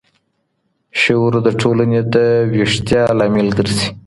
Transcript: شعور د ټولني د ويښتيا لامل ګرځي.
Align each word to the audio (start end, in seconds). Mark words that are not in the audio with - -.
شعور 1.01 1.33
د 1.45 1.47
ټولني 1.61 1.99
د 2.13 2.15
ويښتيا 2.51 3.03
لامل 3.17 3.47
ګرځي. 3.57 3.87